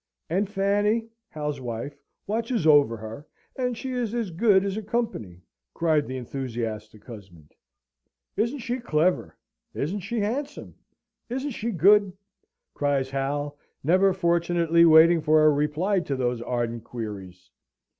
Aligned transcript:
"And 0.31 0.49
Fanny" 0.49 1.09
(Hal's 1.29 1.61
wife) 1.61 1.95
"watches 2.25 2.65
over 2.65 2.97
her, 2.97 3.27
and 3.55 3.77
she 3.77 3.91
is 3.91 4.15
as 4.15 4.31
good 4.31 4.65
as 4.65 4.75
a 4.75 4.81
company!" 4.81 5.43
cried 5.75 6.07
the 6.07 6.17
enthusiastic 6.17 7.05
husband. 7.05 7.53
"Isn't 8.35 8.61
she 8.61 8.79
clever? 8.79 9.37
Isn't 9.75 9.99
she 9.99 10.21
handsome? 10.21 10.73
Isn't 11.29 11.51
she 11.51 11.69
good?" 11.69 12.13
cries 12.73 13.11
Hal, 13.11 13.59
never, 13.83 14.11
fortunately, 14.11 14.85
waiting 14.85 15.21
for 15.21 15.45
a 15.45 15.51
reply 15.51 15.99
to 15.99 16.15
these 16.15 16.41
ardent 16.41 16.83
queries. 16.83 17.51